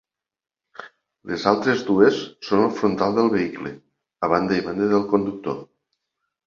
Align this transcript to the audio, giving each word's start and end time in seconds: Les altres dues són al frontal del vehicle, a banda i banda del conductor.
Les 1.31 1.45
altres 1.51 1.83
dues 1.91 2.23
són 2.49 2.63
al 2.63 2.73
frontal 2.81 3.21
del 3.21 3.31
vehicle, 3.37 3.77
a 4.29 4.35
banda 4.35 4.61
i 4.63 4.69
banda 4.71 4.93
del 4.97 5.11
conductor. 5.15 5.67